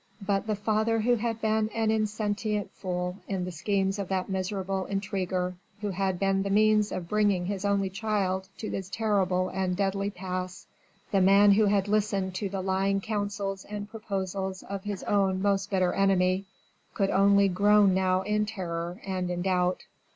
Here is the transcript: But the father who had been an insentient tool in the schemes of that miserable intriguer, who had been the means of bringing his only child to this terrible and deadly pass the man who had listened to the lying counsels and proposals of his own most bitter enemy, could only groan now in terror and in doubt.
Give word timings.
But 0.25 0.47
the 0.47 0.55
father 0.55 1.01
who 1.01 1.13
had 1.17 1.41
been 1.41 1.69
an 1.75 1.91
insentient 1.91 2.71
tool 2.81 3.17
in 3.27 3.45
the 3.45 3.51
schemes 3.51 3.99
of 3.99 4.07
that 4.07 4.29
miserable 4.31 4.85
intriguer, 4.85 5.53
who 5.81 5.91
had 5.91 6.17
been 6.17 6.41
the 6.41 6.49
means 6.49 6.91
of 6.91 7.07
bringing 7.07 7.45
his 7.45 7.63
only 7.65 7.91
child 7.91 8.49
to 8.57 8.67
this 8.71 8.89
terrible 8.89 9.49
and 9.49 9.77
deadly 9.77 10.09
pass 10.09 10.65
the 11.11 11.21
man 11.21 11.51
who 11.51 11.65
had 11.65 11.87
listened 11.87 12.33
to 12.33 12.49
the 12.49 12.61
lying 12.61 12.99
counsels 12.99 13.63
and 13.63 13.91
proposals 13.91 14.63
of 14.63 14.85
his 14.85 15.03
own 15.03 15.39
most 15.39 15.69
bitter 15.69 15.93
enemy, 15.93 16.45
could 16.95 17.11
only 17.11 17.47
groan 17.47 17.93
now 17.93 18.23
in 18.23 18.47
terror 18.47 18.99
and 19.05 19.29
in 19.29 19.43
doubt. 19.43 19.83